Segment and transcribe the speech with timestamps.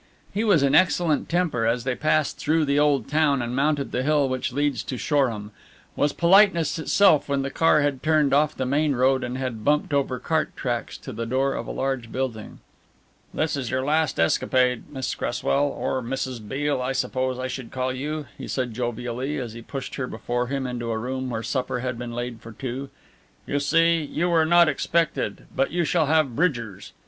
[0.33, 3.91] He was in an excellent temper as they passed through the old town and mounted
[3.91, 5.51] the hill which leads to Shoreham,
[5.95, 9.93] was politeness itself when the car had turned off the main road and had bumped
[9.93, 12.61] over cart tracks to the door of a large building.
[13.31, 16.39] "This is your last escapade, Miss Cresswell, or Mrs.
[16.49, 20.47] Beale I suppose I should call you," he said jovially, as he pushed her before
[20.47, 22.89] him into a room where supper had been laid for two.
[23.45, 26.91] "You see, you were not expected, but you shall have Bridgers'.